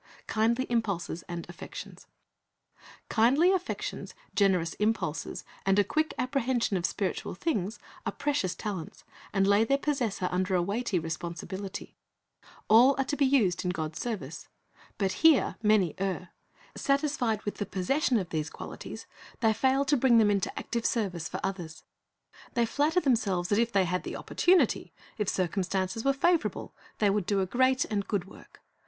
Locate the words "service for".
21.29-21.39